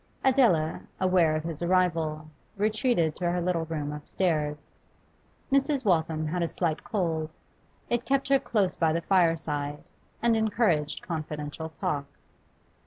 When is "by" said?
8.75-8.91